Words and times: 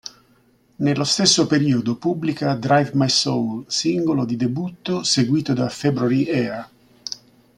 Nello 0.77 1.03
stesso 1.03 1.45
periodo 1.45 1.95
pubblica 1.95 2.55
"Drive 2.55 2.93
My 2.95 3.07
Soul", 3.07 3.65
singolo 3.67 4.25
di 4.25 4.35
debutto 4.35 5.03
seguito 5.03 5.53
da 5.53 5.69
"February 5.69 6.27
Air". 6.27 6.69